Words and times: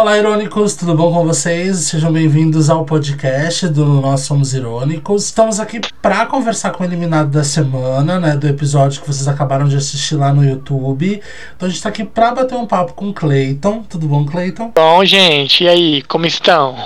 Olá, 0.00 0.16
irônicos, 0.16 0.74
tudo 0.76 0.94
bom 0.94 1.12
com 1.12 1.26
vocês? 1.26 1.76
Sejam 1.80 2.10
bem-vindos 2.10 2.70
ao 2.70 2.86
podcast 2.86 3.68
do 3.68 3.84
Nós 4.00 4.22
Somos 4.22 4.54
Irônicos. 4.54 5.26
Estamos 5.26 5.60
aqui 5.60 5.78
para 6.00 6.24
conversar 6.24 6.70
com 6.70 6.82
o 6.82 6.86
eliminado 6.86 7.28
da 7.28 7.44
semana, 7.44 8.18
né? 8.18 8.34
Do 8.34 8.48
episódio 8.48 9.02
que 9.02 9.06
vocês 9.06 9.28
acabaram 9.28 9.68
de 9.68 9.76
assistir 9.76 10.14
lá 10.14 10.32
no 10.32 10.42
YouTube. 10.42 11.20
Então 11.54 11.66
a 11.66 11.68
gente 11.68 11.76
está 11.76 11.90
aqui 11.90 12.02
para 12.02 12.34
bater 12.34 12.54
um 12.54 12.66
papo 12.66 12.94
com 12.94 13.10
o 13.10 13.12
Clayton. 13.12 13.82
Tudo 13.82 14.08
bom, 14.08 14.24
Clayton? 14.24 14.72
Bom, 14.74 15.04
gente, 15.04 15.64
e 15.64 15.68
aí, 15.68 16.02
como 16.04 16.24
estão? 16.24 16.76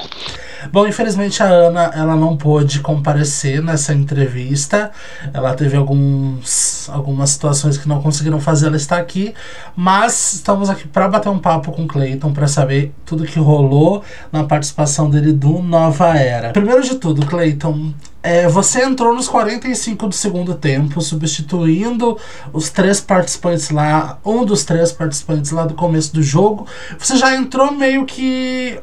Bom, 0.73 0.85
infelizmente 0.85 1.41
a 1.41 1.47
Ana 1.47 1.93
ela 1.95 2.17
não 2.17 2.37
pôde 2.37 2.81
comparecer 2.81 3.63
nessa 3.63 3.95
entrevista. 3.95 4.91
Ela 5.33 5.55
teve 5.55 5.77
alguns, 5.77 6.74
algumas 6.89 7.31
situações 7.31 7.77
que 7.77 7.89
não 7.89 8.01
conseguiram 8.03 8.41
fazer 8.41 8.67
ela 8.67 8.77
estar 8.77 8.99
aqui, 8.99 9.35
mas 9.77 10.35
estamos 10.35 10.71
aqui 10.71 10.87
para 10.87 11.09
bater 11.09 11.29
um 11.29 11.39
papo 11.39 11.73
com 11.73 11.85
o 11.85 11.87
Clayton 11.87 12.33
para 12.33 12.47
saber 12.47 12.93
tudo 13.05 13.25
que 13.25 13.39
rolou 13.39 14.03
na 14.31 14.45
participação 14.45 15.09
dele 15.09 15.33
do 15.33 15.61
Nova 15.63 16.17
Era. 16.17 16.51
Primeiro 16.51 16.83
de 16.83 16.97
tudo, 16.97 17.27
Clayton, 17.27 17.93
é, 18.23 18.49
você 18.49 18.83
entrou 18.83 19.15
nos 19.15 19.29
45 19.29 20.09
do 20.09 20.15
segundo 20.15 20.55
tempo, 20.55 21.01
substituindo 21.03 22.17
os 22.53 22.71
três 22.71 23.01
participantes 23.01 23.69
lá, 23.71 24.19
um 24.25 24.45
dos 24.45 24.65
três 24.65 24.91
participantes 24.93 25.51
lá 25.51 25.67
do 25.67 25.75
começo 25.75 26.15
do 26.15 26.23
jogo. 26.23 26.67
Você 26.99 27.17
já 27.17 27.37
entrou 27.37 27.71
meio 27.71 28.07
que 28.07 28.81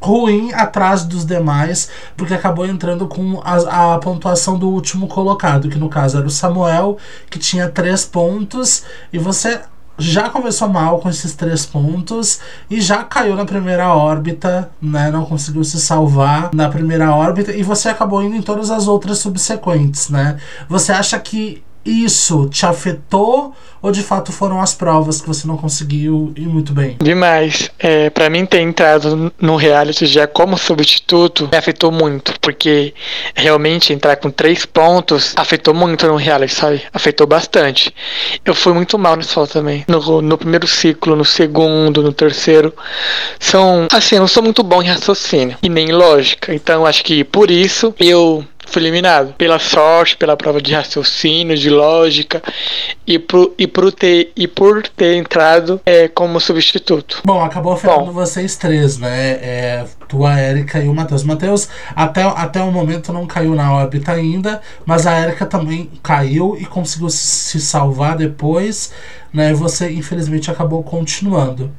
ruim 0.00 0.52
atrás 0.52 1.04
dos 1.04 1.24
demais, 1.24 1.88
porque 2.16 2.34
acabou 2.34 2.66
entrando 2.66 3.06
com 3.06 3.40
a, 3.44 3.94
a, 3.94 3.98
pontuação 3.98 4.58
do 4.58 4.68
último 4.68 5.08
colocado, 5.08 5.68
que 5.68 5.78
no 5.78 5.88
caso 5.88 6.18
era 6.18 6.26
o 6.26 6.30
Samuel, 6.30 6.98
que 7.30 7.38
tinha 7.38 7.68
três 7.68 8.04
pontos, 8.04 8.84
e 9.12 9.18
você 9.18 9.60
já 9.98 10.28
começou 10.28 10.68
mal 10.68 10.98
com 10.98 11.08
esses 11.08 11.34
três 11.34 11.64
pontos 11.64 12.40
e 12.68 12.80
já 12.80 13.02
caiu 13.02 13.34
na 13.34 13.46
primeira 13.46 13.94
órbita, 13.94 14.70
né? 14.80 15.10
Não 15.10 15.24
conseguiu 15.24 15.64
se 15.64 15.80
salvar 15.80 16.50
na 16.52 16.68
primeira 16.68 17.14
órbita 17.14 17.52
e 17.52 17.62
você 17.62 17.88
acabou 17.88 18.22
indo 18.22 18.36
em 18.36 18.42
todas 18.42 18.70
as 18.70 18.86
outras 18.86 19.18
subsequentes, 19.18 20.10
né? 20.10 20.36
Você 20.68 20.92
acha 20.92 21.18
que 21.18 21.64
isso 21.86 22.48
te 22.48 22.66
afetou 22.66 23.54
ou 23.86 23.92
de 23.92 24.02
fato 24.02 24.32
foram 24.32 24.60
as 24.60 24.74
provas 24.74 25.20
que 25.20 25.28
você 25.28 25.46
não 25.46 25.56
conseguiu 25.56 26.32
ir 26.36 26.48
muito 26.48 26.72
bem? 26.72 26.96
Demais. 27.00 27.70
É, 27.78 28.10
para 28.10 28.28
mim 28.28 28.44
ter 28.44 28.60
entrado 28.60 29.32
no 29.40 29.54
reality 29.54 30.06
já 30.06 30.26
como 30.26 30.58
substituto 30.58 31.48
me 31.52 31.56
afetou 31.56 31.92
muito, 31.92 32.34
porque 32.40 32.92
realmente 33.34 33.92
entrar 33.92 34.16
com 34.16 34.30
três 34.30 34.66
pontos 34.66 35.34
afetou 35.36 35.72
muito 35.72 36.06
no 36.06 36.16
reality, 36.16 36.52
sabe? 36.52 36.82
Afetou 36.92 37.26
bastante. 37.26 37.94
Eu 38.44 38.54
fui 38.54 38.72
muito 38.72 38.98
mal 38.98 39.14
nesse 39.14 39.32
fall 39.32 39.46
também. 39.46 39.84
No, 39.86 40.20
no 40.20 40.36
primeiro 40.36 40.66
ciclo, 40.66 41.14
no 41.14 41.24
segundo, 41.24 42.02
no 42.02 42.12
terceiro. 42.12 42.74
São. 43.38 43.86
Assim, 43.92 44.16
eu 44.16 44.20
não 44.20 44.28
sou 44.28 44.42
muito 44.42 44.62
bom 44.62 44.82
em 44.82 44.86
raciocínio 44.86 45.58
e 45.62 45.68
nem 45.68 45.90
em 45.90 45.92
lógica. 45.92 46.52
Então 46.52 46.84
acho 46.84 47.04
que 47.04 47.22
por 47.22 47.50
isso 47.50 47.94
eu 48.00 48.44
fui 48.66 48.82
eliminado. 48.82 49.34
Pela 49.34 49.58
sorte, 49.58 50.16
pela 50.16 50.36
prova 50.36 50.60
de 50.60 50.74
raciocínio, 50.74 51.56
de 51.56 51.70
lógica 51.70 52.42
e 53.06 53.18
por, 53.18 53.54
e 53.56 53.66
por, 53.66 53.92
ter, 53.92 54.32
e 54.36 54.46
por 54.46 54.86
ter 54.88 55.16
entrado 55.16 55.80
é, 55.86 56.08
como 56.08 56.40
substituto. 56.40 57.22
Bom, 57.24 57.42
acabou 57.42 57.72
afetando 57.72 58.12
vocês 58.12 58.56
três, 58.56 58.98
né? 58.98 59.30
É, 59.40 59.84
tu, 60.08 60.26
a 60.26 60.40
Erika 60.40 60.80
e 60.80 60.88
o 60.88 60.94
Matheus. 60.94 61.22
Matheus, 61.22 61.68
até, 61.94 62.22
até 62.22 62.60
o 62.60 62.70
momento 62.70 63.12
não 63.12 63.26
caiu 63.26 63.54
na 63.54 63.72
órbita 63.72 64.12
ainda, 64.12 64.60
mas 64.84 65.06
a 65.06 65.18
Erika 65.20 65.46
também 65.46 65.90
caiu 66.02 66.56
e 66.60 66.64
conseguiu 66.66 67.08
se 67.08 67.60
salvar 67.60 68.16
depois 68.16 68.92
né? 69.36 69.52
Você 69.52 69.92
infelizmente 69.92 70.50
acabou 70.50 70.82
continuando. 70.82 71.70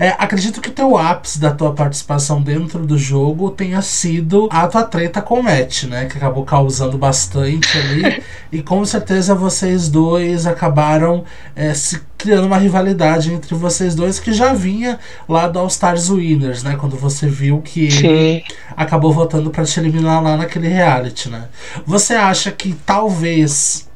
É, 0.00 0.08
acredito 0.18 0.60
que 0.60 0.68
o 0.68 0.72
teu 0.72 0.96
ápice 0.96 1.38
da 1.38 1.52
tua 1.52 1.72
participação 1.72 2.42
dentro 2.42 2.84
do 2.84 2.98
jogo 2.98 3.52
tenha 3.52 3.80
sido 3.80 4.48
a 4.50 4.66
tua 4.66 4.82
treta 4.82 5.22
com 5.22 5.38
o 5.38 5.42
Matt, 5.42 5.84
né? 5.84 6.06
Que 6.06 6.16
acabou 6.16 6.44
causando 6.44 6.98
bastante 6.98 7.78
ali. 7.78 8.20
e 8.50 8.60
com 8.60 8.84
certeza 8.84 9.32
vocês 9.32 9.88
dois 9.88 10.44
acabaram 10.44 11.22
é, 11.54 11.72
se 11.72 12.02
criando 12.18 12.48
uma 12.48 12.58
rivalidade 12.58 13.32
entre 13.32 13.54
vocês 13.54 13.94
dois 13.94 14.18
que 14.18 14.32
já 14.32 14.52
vinha 14.52 14.98
lá 15.28 15.46
do 15.46 15.60
All 15.60 15.68
Stars 15.68 16.10
Winners, 16.10 16.64
né? 16.64 16.74
Quando 16.74 16.96
você 16.96 17.28
viu 17.28 17.62
que 17.62 17.92
Sim. 17.92 18.06
ele 18.08 18.44
acabou 18.76 19.12
votando 19.12 19.50
para 19.50 19.64
te 19.64 19.78
eliminar 19.78 20.20
lá 20.20 20.36
naquele 20.36 20.66
reality, 20.66 21.28
né? 21.28 21.44
Você 21.86 22.14
acha 22.14 22.50
que 22.50 22.74
talvez 22.84 23.86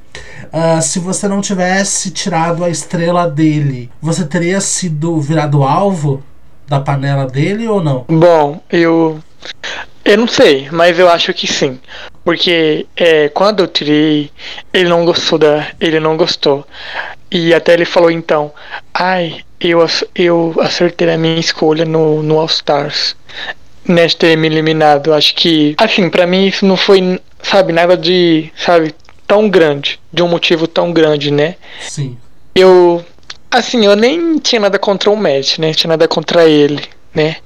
Uh, 0.53 0.81
se 0.81 0.99
você 0.99 1.29
não 1.29 1.41
tivesse 1.41 2.11
tirado 2.11 2.65
a 2.65 2.71
estrela 2.71 3.29
dele, 3.29 3.91
você 4.01 4.25
teria 4.25 4.61
sido 4.61 5.21
virado 5.21 5.63
alvo 5.63 6.23
da 6.67 6.81
panela 6.81 7.27
dele 7.27 7.67
ou 7.67 7.83
não? 7.83 8.05
Bom, 8.09 8.61
eu. 8.71 9.19
Eu 10.05 10.17
não 10.17 10.27
sei, 10.27 10.69
mas 10.71 10.99
eu 10.99 11.09
acho 11.09 11.35
que 11.35 11.47
sim. 11.47 11.79
Porque 12.25 12.87
é, 12.97 13.29
quando 13.29 13.61
eu 13.61 13.67
tirei, 13.67 14.31
ele 14.73 14.89
não 14.89 15.05
gostou 15.05 15.39
da. 15.39 15.69
Ele 15.81 16.01
não 16.01 16.17
gostou. 16.17 16.67
E 17.31 17.53
até 17.53 17.75
ele 17.75 17.85
falou 17.85 18.11
então, 18.11 18.53
ai, 18.93 19.41
eu, 19.61 19.85
eu 20.15 20.55
acertei 20.61 21.11
a 21.11 21.19
minha 21.19 21.39
escolha 21.39 21.85
no, 21.85 22.23
no 22.23 22.39
All 22.39 22.47
Stars. 22.47 23.17
Neste 23.87 24.19
ter 24.19 24.37
me 24.37 24.47
eliminado. 24.47 25.13
Acho 25.13 25.35
que. 25.35 25.75
Assim, 25.79 26.09
para 26.09 26.27
mim 26.27 26.47
isso 26.47 26.65
não 26.65 26.77
foi, 26.77 27.21
sabe, 27.43 27.73
nada 27.73 27.97
de. 27.97 28.51
Sabe, 28.57 28.95
tão 29.29 29.49
grande, 29.49 30.01
de 30.11 30.23
um 30.23 30.29
motivo 30.29 30.67
tão 30.67 30.91
grande, 30.91 31.31
né? 31.31 31.57
Sim. 31.83 32.17
Eu, 32.55 33.05
assim, 33.51 33.85
eu 33.85 33.95
nem 33.95 34.39
tinha 34.39 34.61
nada 34.63 34.79
contra 34.79 35.11
o 35.11 35.17
Matt, 35.17 35.59
né? 35.59 35.73
Tinha 35.75 35.91
nada 35.91 36.09
contra 36.09 36.49
ele, 36.49 36.83
né? 37.15 37.37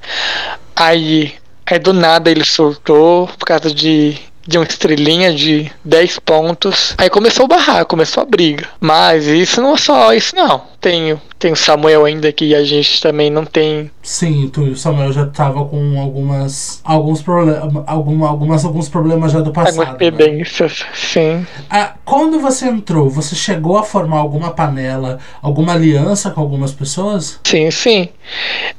Aí, 0.76 1.34
aí 1.66 1.78
do 1.80 1.92
nada 1.92 2.30
ele 2.30 2.44
soltou 2.44 3.26
por 3.26 3.44
causa 3.44 3.74
de 3.74 4.16
de 4.46 4.58
uma 4.58 4.64
estrelinha 4.64 5.32
de 5.34 5.70
10 5.84 6.18
pontos. 6.20 6.94
Aí 6.98 7.08
começou 7.08 7.44
a 7.44 7.48
barrar, 7.48 7.84
começou 7.84 8.22
a 8.22 8.26
briga. 8.26 8.68
Mas 8.80 9.26
isso 9.26 9.60
não 9.60 9.74
é 9.74 9.76
só 9.76 10.12
isso, 10.12 10.34
não. 10.34 10.72
Tem, 10.80 11.16
tem 11.38 11.52
o 11.52 11.56
Samuel 11.56 12.04
ainda 12.04 12.32
que 12.32 12.54
a 12.54 12.64
gente 12.64 13.00
também 13.00 13.30
não 13.30 13.44
tem. 13.44 13.88
Sim, 14.02 14.50
tu, 14.52 14.62
o 14.62 14.76
Samuel 14.76 15.12
já 15.12 15.26
tava 15.26 15.64
com 15.64 16.00
algumas. 16.00 16.80
alguns 16.82 17.22
problemas. 17.22 17.84
Alguma, 17.86 18.28
algumas, 18.28 18.64
alguns 18.64 18.88
problemas 18.88 19.30
já 19.30 19.40
do 19.40 19.52
passado. 19.52 19.78
Algumas 19.78 19.96
pendências, 19.96 20.80
né? 20.80 20.86
sim. 20.92 21.46
Ah, 21.70 21.94
quando 22.04 22.40
você 22.40 22.66
entrou, 22.66 23.08
você 23.08 23.36
chegou 23.36 23.78
a 23.78 23.84
formar 23.84 24.18
alguma 24.18 24.50
panela, 24.50 25.18
alguma 25.40 25.74
aliança 25.74 26.30
com 26.30 26.40
algumas 26.40 26.72
pessoas? 26.72 27.38
Sim, 27.44 27.70
sim. 27.70 28.08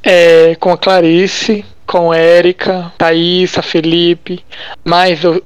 É, 0.03 0.55
com 0.55 0.71
a 0.71 0.77
Clarice 0.77 1.63
com 1.93 2.11
Érica, 2.11 2.91
Thaís, 2.97 3.53
Felipe, 3.61 4.43
mas 4.83 5.23
eu, 5.23 5.39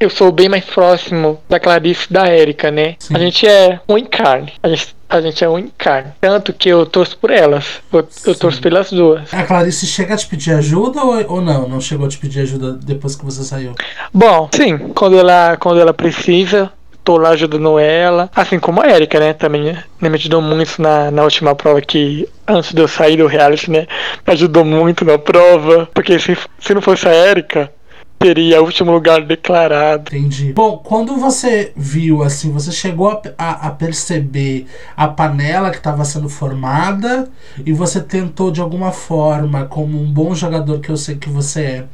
eu 0.00 0.08
sou 0.08 0.32
bem 0.32 0.48
mais 0.48 0.64
próximo 0.64 1.38
da 1.46 1.60
Clarice 1.60 2.10
da 2.10 2.26
Érica, 2.26 2.70
né? 2.70 2.96
Sim. 2.98 3.14
A 3.14 3.18
gente 3.18 3.46
é 3.46 3.78
um 3.86 3.98
encarne. 3.98 4.50
A 4.62 4.68
gente, 4.70 4.96
a 5.06 5.20
gente 5.20 5.44
é 5.44 5.48
um 5.50 5.58
encarne. 5.58 6.12
Tanto 6.18 6.54
que 6.54 6.70
eu 6.70 6.86
torço 6.86 7.18
por 7.18 7.30
elas. 7.30 7.82
Eu, 7.92 8.08
eu 8.24 8.34
torço 8.34 8.62
pelas 8.62 8.90
duas. 8.90 9.34
A 9.34 9.42
Clarice 9.42 9.86
chega 9.86 10.14
a 10.14 10.16
te 10.16 10.26
pedir 10.26 10.54
ajuda 10.54 11.04
ou, 11.04 11.34
ou 11.34 11.42
não? 11.42 11.68
Não 11.68 11.82
chegou 11.82 12.06
a 12.06 12.08
te 12.08 12.16
pedir 12.16 12.40
ajuda 12.40 12.72
depois 12.72 13.14
que 13.14 13.22
você 13.22 13.44
saiu? 13.44 13.74
Bom, 14.10 14.48
sim. 14.54 14.78
Quando 14.94 15.18
ela, 15.18 15.58
quando 15.58 15.80
ela 15.80 15.92
precisa, 15.92 16.72
tô 17.04 17.16
lá 17.16 17.30
ajudando 17.30 17.78
ela. 17.78 18.30
Assim 18.34 18.58
como 18.58 18.82
a 18.82 18.88
Erika, 18.88 19.18
né? 19.18 19.32
Também 19.32 19.62
né, 19.62 19.84
me 20.00 20.14
ajudou 20.14 20.40
muito 20.40 20.80
na, 20.80 21.10
na 21.10 21.22
última 21.22 21.54
prova 21.54 21.80
que, 21.80 22.28
antes 22.46 22.72
de 22.72 22.80
eu 22.80 22.88
sair 22.88 23.16
do 23.16 23.26
reality, 23.26 23.70
né? 23.70 23.86
Me 24.26 24.32
ajudou 24.32 24.64
muito 24.64 25.04
na 25.04 25.18
prova. 25.18 25.88
Porque 25.94 26.18
se, 26.18 26.36
se 26.58 26.74
não 26.74 26.82
fosse 26.82 27.08
a 27.08 27.14
Erika, 27.14 27.72
teria 28.20 28.62
último 28.62 28.92
lugar 28.92 29.22
declarado. 29.22 30.14
Entendi. 30.14 30.52
Bom, 30.52 30.76
quando 30.76 31.16
você 31.16 31.72
viu, 31.74 32.22
assim, 32.22 32.52
você 32.52 32.70
chegou 32.70 33.08
a, 33.08 33.22
a, 33.38 33.50
a 33.68 33.70
perceber 33.70 34.66
a 34.94 35.08
panela 35.08 35.70
que 35.70 35.78
estava 35.78 36.04
sendo 36.04 36.28
formada 36.28 37.30
e 37.64 37.72
você 37.72 37.98
tentou 37.98 38.50
de 38.50 38.60
alguma 38.60 38.92
forma, 38.92 39.64
como 39.64 39.98
um 39.98 40.12
bom 40.12 40.34
jogador 40.34 40.80
que 40.80 40.90
eu 40.90 40.98
sei 40.98 41.16
que 41.16 41.30
você 41.30 41.62
é, 41.62 41.84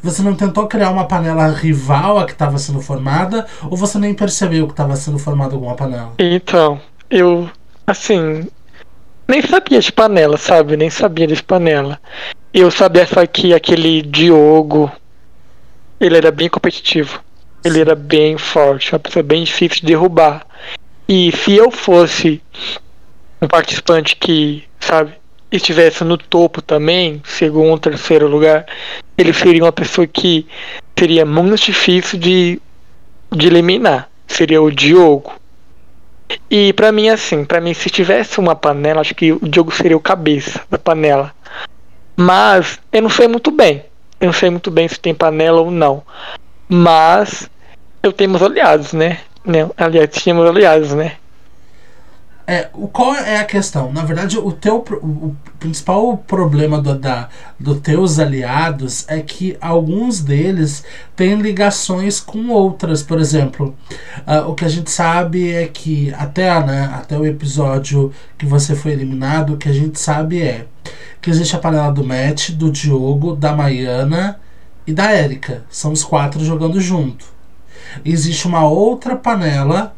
você 0.00 0.22
não 0.22 0.36
tentou 0.36 0.68
criar 0.68 0.90
uma 0.90 1.04
panela 1.04 1.48
rival 1.48 2.16
a 2.16 2.26
que 2.26 2.32
estava 2.32 2.58
sendo 2.58 2.80
formada 2.80 3.44
ou 3.64 3.76
você 3.76 3.98
nem 3.98 4.14
percebeu 4.14 4.68
que 4.68 4.72
estava 4.74 4.94
sendo 4.94 5.18
formada 5.18 5.54
alguma 5.54 5.74
panela? 5.74 6.12
Então, 6.16 6.80
eu, 7.10 7.50
assim, 7.84 8.46
nem 9.26 9.42
sabia 9.42 9.80
de 9.80 9.90
panela, 9.90 10.36
sabe? 10.36 10.76
Nem 10.76 10.90
sabia 10.90 11.26
de 11.26 11.42
panela. 11.42 11.98
Eu 12.54 12.70
sabia 12.70 13.04
só 13.04 13.26
que 13.26 13.52
aquele 13.52 14.02
Diogo 14.02 14.92
ele 16.06 16.16
era 16.16 16.30
bem 16.30 16.48
competitivo. 16.48 17.22
Ele 17.64 17.80
era 17.80 17.94
bem 17.94 18.36
forte, 18.36 18.92
uma 18.92 18.98
pessoa 18.98 19.22
bem 19.22 19.44
difícil 19.44 19.80
de 19.80 19.86
derrubar. 19.86 20.44
E 21.08 21.30
se 21.32 21.54
eu 21.54 21.70
fosse 21.70 22.42
um 23.40 23.46
participante 23.46 24.16
que, 24.16 24.64
sabe, 24.80 25.12
estivesse 25.50 26.02
no 26.02 26.18
topo 26.18 26.60
também, 26.60 27.22
segundo, 27.24 27.78
terceiro 27.78 28.26
lugar, 28.26 28.66
ele 29.16 29.32
seria 29.32 29.62
uma 29.62 29.72
pessoa 29.72 30.06
que 30.06 30.46
seria 30.98 31.24
muito 31.24 31.56
difícil 31.56 32.18
de, 32.18 32.60
de 33.30 33.46
eliminar. 33.46 34.08
Seria 34.26 34.60
o 34.60 34.70
Diogo. 34.70 35.34
E 36.50 36.72
para 36.72 36.90
mim, 36.90 37.10
assim, 37.10 37.44
para 37.44 37.60
mim, 37.60 37.74
se 37.74 37.90
tivesse 37.90 38.40
uma 38.40 38.56
panela, 38.56 39.02
acho 39.02 39.14
que 39.14 39.32
o 39.32 39.48
Diogo 39.48 39.70
seria 39.70 39.96
o 39.96 40.00
cabeça 40.00 40.62
da 40.70 40.78
panela. 40.78 41.32
Mas 42.16 42.80
eu 42.92 43.02
não 43.02 43.10
sei 43.10 43.28
muito 43.28 43.50
bem. 43.50 43.84
Eu 44.22 44.26
não 44.26 44.32
sei 44.32 44.50
muito 44.50 44.70
bem 44.70 44.86
se 44.86 45.00
tem 45.00 45.12
panela 45.12 45.60
ou 45.60 45.68
não. 45.68 46.00
Mas 46.68 47.50
eu 48.04 48.12
tenho 48.12 48.30
meus 48.30 48.42
aliados, 48.42 48.92
né? 48.92 49.18
Aliás, 49.76 50.10
tínhamos 50.12 50.48
aliados, 50.48 50.94
né? 50.94 51.16
É, 52.46 52.68
o, 52.74 52.88
qual 52.88 53.14
é 53.14 53.38
a 53.38 53.44
questão? 53.44 53.92
Na 53.92 54.04
verdade, 54.04 54.36
o 54.36 54.50
teu 54.50 54.78
o 54.78 55.36
principal 55.60 56.16
problema 56.16 56.80
do, 56.80 56.98
da, 56.98 57.28
dos 57.58 57.80
teus 57.80 58.18
aliados 58.18 59.04
é 59.08 59.20
que 59.20 59.56
alguns 59.60 60.20
deles 60.20 60.84
têm 61.14 61.36
ligações 61.36 62.18
com 62.18 62.48
outras. 62.48 63.02
Por 63.02 63.20
exemplo, 63.20 63.76
uh, 64.26 64.50
o 64.50 64.54
que 64.54 64.64
a 64.64 64.68
gente 64.68 64.90
sabe 64.90 65.52
é 65.52 65.68
que 65.68 66.12
até, 66.14 66.48
né, 66.64 66.90
até 66.92 67.16
o 67.16 67.24
episódio 67.24 68.12
que 68.36 68.44
você 68.44 68.74
foi 68.74 68.92
eliminado, 68.92 69.54
o 69.54 69.56
que 69.56 69.68
a 69.68 69.72
gente 69.72 70.00
sabe 70.00 70.42
é 70.42 70.66
que 71.20 71.30
existe 71.30 71.54
a 71.54 71.60
panela 71.60 71.92
do 71.92 72.04
Matt, 72.04 72.50
do 72.50 72.70
Diogo, 72.70 73.36
da 73.36 73.54
Maiana 73.54 74.40
e 74.84 74.92
da 74.92 75.12
Érica. 75.12 75.62
São 75.70 75.92
os 75.92 76.02
quatro 76.02 76.44
jogando 76.44 76.80
junto. 76.80 77.24
Existe 78.04 78.48
uma 78.48 78.66
outra 78.66 79.14
panela 79.14 79.94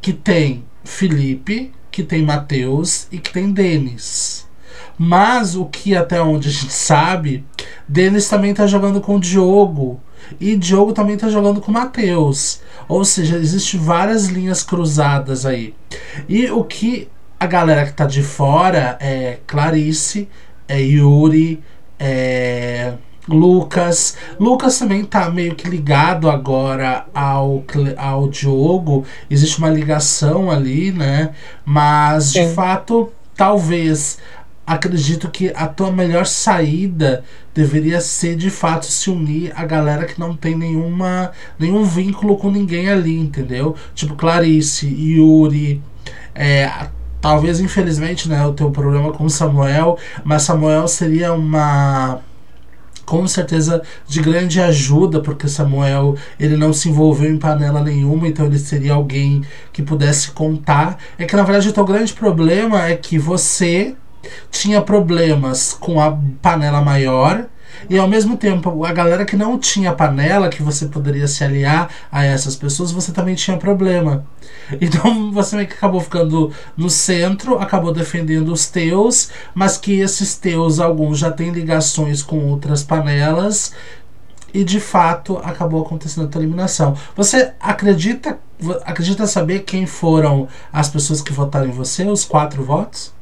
que 0.00 0.12
tem 0.12 0.64
Felipe, 0.88 1.70
que 1.90 2.02
tem 2.02 2.22
Mateus 2.22 3.06
e 3.12 3.18
que 3.18 3.32
tem 3.32 3.52
Denis. 3.52 4.48
Mas 4.96 5.54
o 5.54 5.66
que 5.66 5.94
até 5.94 6.20
onde 6.20 6.48
a 6.48 6.50
gente 6.50 6.72
sabe, 6.72 7.44
Denis 7.86 8.28
também 8.28 8.54
tá 8.54 8.66
jogando 8.66 9.00
com 9.00 9.16
o 9.16 9.20
Diogo. 9.20 10.00
E 10.40 10.56
Diogo 10.56 10.92
também 10.92 11.16
tá 11.16 11.28
jogando 11.28 11.60
com 11.60 11.70
Mateus. 11.70 12.60
Ou 12.88 13.04
seja, 13.04 13.36
existe 13.36 13.76
várias 13.76 14.26
linhas 14.26 14.62
cruzadas 14.62 15.46
aí. 15.46 15.74
E 16.28 16.50
o 16.50 16.64
que 16.64 17.08
a 17.38 17.46
galera 17.46 17.86
que 17.86 17.92
tá 17.92 18.06
de 18.06 18.22
fora 18.22 18.96
é 18.98 19.38
Clarice, 19.46 20.28
é 20.66 20.80
Yuri, 20.80 21.62
é 21.98 22.94
Lucas. 23.28 24.16
Lucas 24.40 24.78
também 24.78 25.04
tá 25.04 25.30
meio 25.30 25.54
que 25.54 25.68
ligado 25.68 26.30
agora 26.30 27.06
ao, 27.14 27.62
ao 27.96 28.28
Diogo. 28.28 29.04
Existe 29.28 29.58
uma 29.58 29.70
ligação 29.70 30.50
ali, 30.50 30.90
né? 30.90 31.30
Mas 31.64 32.32
Sim. 32.32 32.48
de 32.48 32.54
fato, 32.54 33.12
talvez 33.36 34.18
acredito 34.66 35.30
que 35.30 35.50
a 35.54 35.66
tua 35.66 35.90
melhor 35.90 36.26
saída 36.26 37.24
deveria 37.54 38.00
ser 38.00 38.36
de 38.36 38.50
fato 38.50 38.84
se 38.84 39.08
unir 39.08 39.50
a 39.56 39.64
galera 39.64 40.04
que 40.04 40.20
não 40.20 40.36
tem 40.36 40.54
nenhuma 40.54 41.32
nenhum 41.58 41.84
vínculo 41.84 42.36
com 42.36 42.50
ninguém 42.50 42.90
ali, 42.90 43.18
entendeu? 43.18 43.74
Tipo 43.94 44.14
Clarice, 44.14 44.86
Yuri, 44.86 45.82
é, 46.34 46.70
talvez 47.20 47.60
infelizmente, 47.60 48.28
né, 48.28 48.46
o 48.46 48.52
teu 48.52 48.70
problema 48.70 49.10
com 49.12 49.28
Samuel, 49.28 49.98
mas 50.22 50.42
Samuel 50.42 50.86
seria 50.86 51.32
uma 51.32 52.20
com 53.08 53.26
certeza 53.26 53.82
de 54.06 54.20
grande 54.20 54.60
ajuda, 54.60 55.20
porque 55.22 55.48
Samuel 55.48 56.14
ele 56.38 56.56
não 56.56 56.74
se 56.74 56.90
envolveu 56.90 57.30
em 57.30 57.38
panela 57.38 57.82
nenhuma, 57.82 58.28
então 58.28 58.44
ele 58.44 58.58
seria 58.58 58.92
alguém 58.92 59.42
que 59.72 59.82
pudesse 59.82 60.30
contar. 60.32 60.98
É 61.18 61.24
que 61.24 61.34
na 61.34 61.42
verdade 61.42 61.70
o 61.70 61.72
teu 61.72 61.86
grande 61.86 62.12
problema 62.12 62.86
é 62.86 62.94
que 62.94 63.18
você 63.18 63.94
tinha 64.50 64.82
problemas 64.82 65.72
com 65.72 65.98
a 66.00 66.18
panela 66.42 66.82
maior 66.82 67.46
e 67.88 67.98
ao 67.98 68.08
mesmo 68.08 68.36
tempo, 68.36 68.84
a 68.84 68.92
galera 68.92 69.24
que 69.24 69.36
não 69.36 69.58
tinha 69.58 69.92
panela, 69.92 70.48
que 70.48 70.62
você 70.62 70.86
poderia 70.86 71.26
se 71.28 71.44
aliar 71.44 71.88
a 72.10 72.24
essas 72.24 72.56
pessoas, 72.56 72.90
você 72.90 73.12
também 73.12 73.34
tinha 73.34 73.56
problema. 73.56 74.24
Então 74.80 75.32
você 75.32 75.56
meio 75.56 75.68
que 75.68 75.74
acabou 75.74 76.00
ficando 76.00 76.52
no 76.76 76.90
centro, 76.90 77.58
acabou 77.58 77.90
defendendo 77.90 78.52
os 78.52 78.66
teus, 78.66 79.30
mas 79.54 79.78
que 79.78 79.98
esses 79.98 80.36
teus, 80.36 80.78
alguns 80.78 81.18
já 81.18 81.30
têm 81.30 81.50
ligações 81.50 82.22
com 82.22 82.46
outras 82.48 82.82
panelas. 82.82 83.72
E 84.52 84.64
de 84.64 84.78
fato 84.80 85.38
acabou 85.38 85.82
acontecendo 85.82 86.26
a 86.26 86.28
tua 86.28 86.42
eliminação. 86.42 86.94
Você 87.16 87.52
acredita, 87.60 88.38
acredita 88.84 89.26
saber 89.26 89.60
quem 89.60 89.86
foram 89.86 90.48
as 90.72 90.88
pessoas 90.88 91.22
que 91.22 91.32
votaram 91.32 91.68
em 91.68 91.72
você, 91.72 92.04
os 92.04 92.24
quatro 92.24 92.62
votos? 92.62 93.12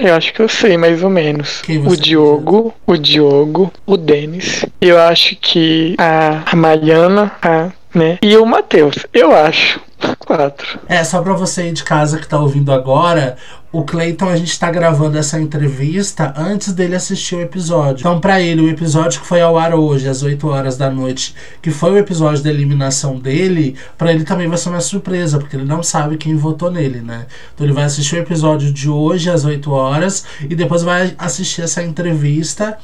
Eu 0.00 0.14
acho 0.14 0.32
que 0.32 0.40
eu 0.40 0.48
sei 0.48 0.78
mais 0.78 1.02
ou 1.02 1.10
menos. 1.10 1.62
o 1.86 1.94
Diogo, 1.94 2.74
o 2.86 2.96
Diogo, 2.96 3.70
o 3.86 3.96
Denis. 3.98 4.64
Eu 4.80 4.98
acho 4.98 5.36
que 5.36 5.94
a, 5.98 6.42
a 6.50 6.56
Mariana, 6.56 7.30
a, 7.42 7.68
né? 7.94 8.18
E 8.22 8.34
o 8.36 8.46
Matheus, 8.46 9.06
eu 9.12 9.36
acho. 9.36 9.78
Quatro. 10.18 10.80
É, 10.88 11.04
só 11.04 11.20
pra 11.20 11.34
você 11.34 11.62
aí 11.62 11.72
de 11.72 11.84
casa 11.84 12.18
que 12.18 12.26
tá 12.26 12.38
ouvindo 12.38 12.72
agora, 12.72 13.36
o 13.72 13.84
Clayton, 13.84 14.28
a 14.28 14.36
gente 14.36 14.58
tá 14.58 14.68
gravando 14.68 15.16
essa 15.16 15.40
entrevista 15.40 16.34
antes 16.36 16.72
dele 16.72 16.96
assistir 16.96 17.36
o 17.36 17.40
episódio. 17.40 18.00
Então, 18.00 18.20
para 18.20 18.40
ele, 18.40 18.60
o 18.60 18.68
episódio 18.68 19.20
que 19.20 19.26
foi 19.26 19.40
ao 19.40 19.56
ar 19.56 19.74
hoje, 19.74 20.08
às 20.08 20.24
8 20.24 20.48
horas 20.48 20.76
da 20.76 20.90
noite, 20.90 21.36
que 21.62 21.70
foi 21.70 21.92
o 21.92 21.98
episódio 21.98 22.42
da 22.42 22.50
eliminação 22.50 23.16
dele, 23.16 23.76
para 23.96 24.12
ele 24.12 24.24
também 24.24 24.48
vai 24.48 24.58
ser 24.58 24.70
uma 24.70 24.80
surpresa, 24.80 25.38
porque 25.38 25.54
ele 25.54 25.64
não 25.64 25.84
sabe 25.84 26.16
quem 26.16 26.36
votou 26.36 26.68
nele, 26.68 27.00
né? 27.00 27.26
Então, 27.54 27.64
ele 27.64 27.72
vai 27.72 27.84
assistir 27.84 28.16
o 28.16 28.18
episódio 28.18 28.72
de 28.72 28.88
hoje, 28.88 29.30
às 29.30 29.44
8 29.44 29.70
horas, 29.70 30.24
e 30.42 30.56
depois 30.56 30.82
vai 30.82 31.14
assistir 31.16 31.62
essa 31.62 31.80
entrevista 31.80 32.76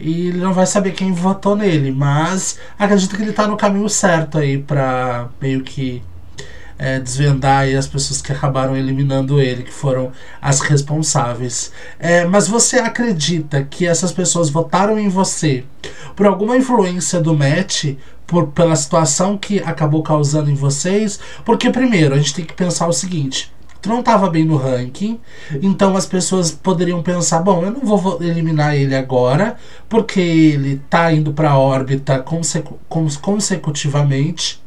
e 0.00 0.28
ele 0.28 0.38
não 0.38 0.52
vai 0.52 0.64
saber 0.64 0.92
quem 0.92 1.12
votou 1.12 1.56
nele, 1.56 1.90
mas 1.90 2.60
acredito 2.78 3.16
que 3.16 3.22
ele 3.22 3.32
tá 3.32 3.48
no 3.48 3.56
caminho 3.56 3.88
certo 3.88 4.38
aí 4.38 4.56
para 4.56 5.28
meio 5.40 5.62
que 5.62 6.00
é, 6.78 7.00
desvendar 7.00 7.60
aí 7.60 7.76
as 7.76 7.86
pessoas 7.86 8.22
que 8.22 8.32
acabaram 8.32 8.76
eliminando 8.76 9.40
ele, 9.40 9.64
que 9.64 9.72
foram 9.72 10.12
as 10.40 10.60
responsáveis. 10.60 11.72
É, 11.98 12.24
mas 12.24 12.46
você 12.46 12.78
acredita 12.78 13.64
que 13.64 13.86
essas 13.86 14.12
pessoas 14.12 14.48
votaram 14.48 14.98
em 14.98 15.08
você 15.08 15.64
por 16.14 16.26
alguma 16.26 16.56
influência 16.56 17.20
do 17.20 17.34
Matt, 17.34 17.96
por, 18.26 18.48
pela 18.48 18.76
situação 18.76 19.36
que 19.36 19.58
acabou 19.60 20.02
causando 20.02 20.50
em 20.50 20.54
vocês? 20.54 21.18
Porque, 21.44 21.70
primeiro, 21.70 22.14
a 22.14 22.18
gente 22.18 22.34
tem 22.34 22.44
que 22.44 22.54
pensar 22.54 22.86
o 22.86 22.92
seguinte 22.92 23.52
tu 23.80 23.88
não 23.88 24.00
estava 24.00 24.28
bem 24.28 24.44
no 24.44 24.56
ranking, 24.56 25.20
então 25.62 25.96
as 25.96 26.06
pessoas 26.06 26.50
poderiam 26.50 27.02
pensar, 27.02 27.40
bom, 27.40 27.62
eu 27.62 27.70
não 27.70 27.80
vou 27.80 28.22
eliminar 28.22 28.74
ele 28.74 28.94
agora, 28.94 29.56
porque 29.88 30.20
ele 30.20 30.80
está 30.84 31.12
indo 31.12 31.32
para 31.32 31.56
órbita 31.56 32.18
consecu 32.18 32.78
consecutivamente. 33.20 34.60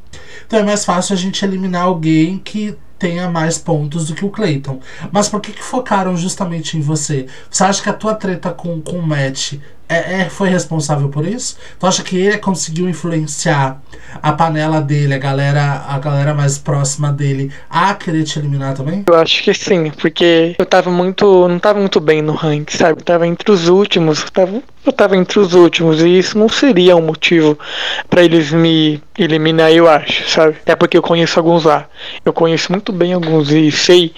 Então 0.51 0.59
é 0.59 0.63
mais 0.63 0.83
fácil 0.83 1.13
a 1.13 1.17
gente 1.17 1.45
eliminar 1.45 1.83
alguém 1.83 2.37
que 2.37 2.75
tenha 2.99 3.29
mais 3.29 3.57
pontos 3.57 4.07
do 4.07 4.13
que 4.13 4.25
o 4.25 4.29
Clayton. 4.29 4.81
Mas 5.09 5.29
por 5.29 5.39
que, 5.39 5.53
que 5.53 5.63
focaram 5.63 6.17
justamente 6.17 6.77
em 6.77 6.81
você? 6.81 7.25
Você 7.49 7.63
acha 7.63 7.81
que 7.81 7.89
a 7.89 7.93
tua 7.93 8.13
treta 8.13 8.51
com, 8.51 8.81
com 8.81 8.99
o 8.99 9.01
Matt 9.01 9.53
é, 9.91 10.21
é, 10.21 10.29
foi 10.29 10.47
responsável 10.47 11.09
por 11.09 11.25
isso? 11.25 11.57
Tu 11.77 11.85
acha 11.85 12.01
que 12.01 12.17
ele 12.17 12.37
conseguiu 12.37 12.87
influenciar 12.87 13.81
a 14.21 14.31
panela 14.31 14.81
dele, 14.81 15.13
a 15.13 15.17
galera, 15.17 15.83
a 15.85 15.99
galera 15.99 16.33
mais 16.33 16.57
próxima 16.57 17.11
dele, 17.11 17.51
a 17.69 17.93
querer 17.93 18.23
te 18.23 18.39
eliminar 18.39 18.73
também? 18.73 19.03
Eu 19.05 19.15
acho 19.15 19.43
que 19.43 19.53
sim, 19.53 19.91
porque 19.91 20.55
eu 20.57 20.65
tava 20.65 20.89
muito. 20.89 21.47
não 21.47 21.59
tava 21.59 21.79
muito 21.79 21.99
bem 21.99 22.21
no 22.21 22.33
ranking, 22.33 22.77
sabe? 22.77 23.01
Eu 23.01 23.03
tava 23.03 23.27
entre 23.27 23.51
os 23.51 23.67
últimos. 23.67 24.21
Eu 24.21 24.31
tava, 24.31 24.63
eu 24.85 24.93
tava 24.93 25.17
entre 25.17 25.39
os 25.39 25.53
últimos. 25.53 26.01
E 26.01 26.17
isso 26.17 26.37
não 26.37 26.47
seria 26.47 26.95
um 26.95 27.01
motivo 27.01 27.59
para 28.09 28.23
eles 28.23 28.51
me 28.51 29.01
eliminar, 29.17 29.71
eu 29.71 29.89
acho, 29.89 30.29
sabe? 30.29 30.55
É 30.65 30.75
porque 30.75 30.97
eu 30.97 31.01
conheço 31.01 31.37
alguns 31.37 31.65
lá. 31.65 31.87
Eu 32.23 32.31
conheço 32.31 32.71
muito 32.71 32.93
bem 32.93 33.13
alguns 33.13 33.51
e 33.51 33.71
sei 33.71 34.13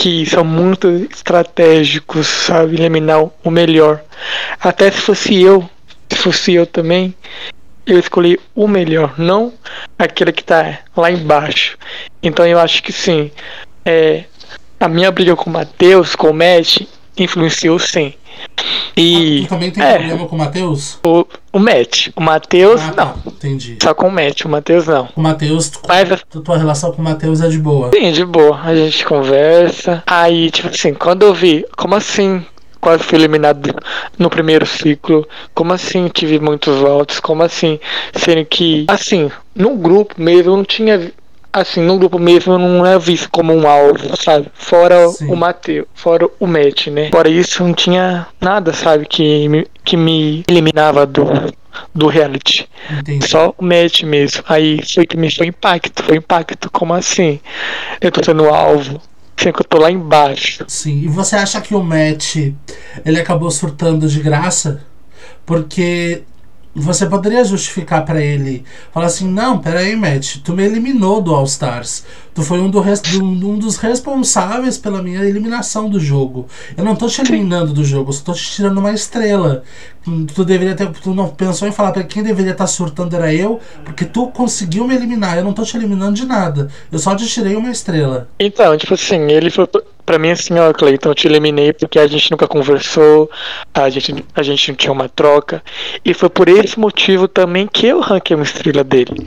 que 0.00 0.24
são 0.24 0.42
muito 0.42 0.88
estratégicos, 0.88 2.26
sabe? 2.26 2.76
Eliminar 2.76 3.22
o 3.44 3.50
melhor. 3.50 4.00
Até 4.58 4.90
se 4.90 4.98
fosse 4.98 5.42
eu, 5.42 5.68
se 6.08 6.16
fosse 6.16 6.54
eu 6.54 6.66
também, 6.66 7.14
eu 7.86 7.98
escolhi 7.98 8.40
o 8.54 8.66
melhor, 8.66 9.12
não 9.18 9.52
aquele 9.98 10.32
que 10.32 10.42
tá 10.42 10.78
lá 10.96 11.10
embaixo. 11.10 11.76
Então 12.22 12.46
eu 12.46 12.58
acho 12.58 12.82
que 12.82 12.90
sim. 12.90 13.30
É, 13.84 14.24
a 14.80 14.88
minha 14.88 15.12
briga 15.12 15.36
com 15.36 15.50
o 15.50 15.52
Matheus, 15.52 16.16
com 16.16 16.30
o 16.30 16.34
Matt, 16.34 16.80
influenciou 17.18 17.78
sim. 17.78 18.14
E. 18.96 19.40
Ah, 19.40 19.42
tu 19.44 19.48
também 19.48 19.70
tem 19.70 19.82
é, 19.82 19.98
problema 19.98 20.26
com 20.26 20.36
o 20.36 20.38
Matheus? 20.38 20.98
O, 21.04 21.26
o 21.52 21.58
Matt. 21.58 22.08
O 22.14 22.20
Matheus, 22.20 22.80
ah, 22.80 22.92
tá. 22.92 23.04
não. 23.04 23.32
Entendi. 23.32 23.78
Só 23.82 23.94
com 23.94 24.08
o 24.08 24.10
Matt, 24.10 24.44
o 24.44 24.48
Matheus 24.48 24.86
não. 24.86 25.08
O 25.16 25.20
Matheus, 25.20 25.72
Mas, 25.86 26.12
a 26.12 26.16
tua 26.16 26.58
relação 26.58 26.92
com 26.92 27.00
o 27.00 27.04
Matheus 27.04 27.40
é 27.40 27.48
de 27.48 27.58
boa? 27.58 27.90
Sim, 27.94 28.12
de 28.12 28.24
boa. 28.24 28.60
A 28.60 28.74
gente 28.74 29.04
conversa. 29.04 30.02
Aí, 30.06 30.50
tipo 30.50 30.68
assim, 30.68 30.94
quando 30.94 31.22
eu 31.22 31.34
vi, 31.34 31.64
como 31.76 31.94
assim? 31.94 32.44
Quase 32.80 33.04
fui 33.04 33.18
eliminado 33.18 33.74
no 34.18 34.30
primeiro 34.30 34.64
ciclo. 34.64 35.28
Como 35.54 35.72
assim 35.72 36.08
tive 36.08 36.40
muitos 36.40 36.78
votos? 36.78 37.20
Como 37.20 37.42
assim? 37.42 37.78
Sendo 38.14 38.44
que, 38.46 38.86
assim, 38.88 39.30
no 39.54 39.76
grupo 39.76 40.14
mesmo 40.16 40.52
eu 40.52 40.56
não 40.56 40.64
tinha 40.64 41.12
assim, 41.52 41.80
no 41.80 41.98
grupo 41.98 42.18
mesmo 42.18 42.54
eu 42.54 42.58
não 42.58 42.84
é 42.86 42.98
visto 42.98 43.28
como 43.30 43.52
um 43.52 43.68
alvo, 43.68 44.16
sabe? 44.16 44.50
Fora 44.54 45.08
Sim. 45.08 45.32
o 45.32 45.36
Mateu, 45.36 45.86
fora 45.94 46.28
o 46.38 46.46
Matt, 46.46 46.88
né? 46.88 47.10
Fora 47.10 47.28
isso, 47.28 47.62
não 47.62 47.74
tinha 47.74 48.26
nada, 48.40 48.72
sabe, 48.72 49.06
que 49.06 49.48
me, 49.48 49.66
que 49.84 49.96
me 49.96 50.44
eliminava 50.48 51.06
do, 51.06 51.24
do 51.94 52.06
reality. 52.06 52.68
Entendi. 52.90 53.28
Só 53.28 53.54
o 53.58 53.64
Matt 53.64 54.02
mesmo. 54.02 54.42
Aí 54.48 54.80
foi 54.82 55.06
que 55.06 55.16
me 55.16 55.30
foi 55.30 55.46
impacto, 55.46 56.02
foi 56.02 56.16
impacto. 56.16 56.70
Como 56.70 56.94
assim? 56.94 57.40
Eu 58.00 58.10
tô 58.10 58.22
sendo 58.24 58.48
alvo, 58.48 59.00
Sendo 59.40 59.54
que 59.54 59.60
eu 59.60 59.64
tô 59.64 59.78
lá 59.78 59.90
embaixo. 59.90 60.66
Sim, 60.68 61.00
e 61.00 61.08
você 61.08 61.34
acha 61.34 61.62
que 61.62 61.74
o 61.74 61.82
Matt 61.82 62.36
ele 63.06 63.18
acabou 63.18 63.50
surtando 63.50 64.06
de 64.06 64.20
graça? 64.20 64.82
Porque 65.46 66.24
você 66.74 67.04
poderia 67.06 67.44
justificar 67.44 68.04
para 68.04 68.20
ele, 68.20 68.64
falar 68.92 69.06
assim, 69.06 69.28
não, 69.28 69.58
peraí, 69.58 69.96
Matt, 69.96 70.36
tu 70.44 70.52
me 70.52 70.64
eliminou 70.64 71.20
do 71.20 71.34
All 71.34 71.44
Stars. 71.44 72.04
Tu 72.32 72.42
foi 72.42 72.60
um, 72.60 72.70
do 72.70 72.78
res, 72.78 73.02
um, 73.16 73.58
dos 73.58 73.76
responsáveis 73.76 74.78
pela 74.78 75.02
minha 75.02 75.20
eliminação 75.24 75.90
do 75.90 75.98
jogo. 75.98 76.46
Eu 76.76 76.84
não 76.84 76.94
tô 76.94 77.08
te 77.08 77.20
eliminando 77.20 77.72
do 77.72 77.84
jogo, 77.84 78.10
eu 78.10 78.12
só 78.12 78.22
tô 78.22 78.32
te 78.32 78.48
tirando 78.50 78.78
uma 78.78 78.92
estrela. 78.92 79.64
Tu 80.32 80.44
deveria 80.44 80.76
ter. 80.76 80.88
Tu 80.92 81.12
não 81.12 81.28
pensou 81.28 81.66
em 81.66 81.72
falar 81.72 81.90
para 81.90 82.04
quem 82.04 82.22
deveria 82.22 82.52
estar 82.52 82.64
tá 82.64 82.68
surtando 82.68 83.14
era 83.14 83.34
eu, 83.34 83.60
porque 83.84 84.04
tu 84.04 84.28
conseguiu 84.28 84.86
me 84.86 84.94
eliminar. 84.94 85.36
Eu 85.36 85.44
não 85.44 85.52
tô 85.52 85.62
te 85.62 85.76
eliminando 85.76 86.14
de 86.14 86.24
nada. 86.24 86.68
Eu 86.90 86.98
só 86.98 87.14
te 87.16 87.26
tirei 87.26 87.56
uma 87.56 87.70
estrela. 87.70 88.28
Então, 88.38 88.76
tipo 88.78 88.94
assim, 88.94 89.30
ele 89.30 89.50
foi. 89.50 89.68
Pra 90.10 90.18
mim, 90.18 90.32
assim, 90.32 90.58
ó, 90.58 90.72
Cleiton, 90.72 91.10
eu 91.10 91.14
te 91.14 91.28
eliminei 91.28 91.72
porque 91.72 91.96
a 91.96 92.04
gente 92.08 92.32
nunca 92.32 92.48
conversou, 92.48 93.30
a 93.72 93.88
gente, 93.88 94.24
a 94.34 94.42
gente 94.42 94.68
não 94.70 94.74
tinha 94.76 94.92
uma 94.92 95.08
troca. 95.08 95.62
E 96.04 96.12
foi 96.12 96.28
por 96.28 96.48
esse 96.48 96.80
motivo 96.80 97.28
também 97.28 97.68
que 97.68 97.86
eu 97.86 98.00
ranquei 98.00 98.34
uma 98.34 98.42
estrela 98.42 98.82
dele. 98.82 99.24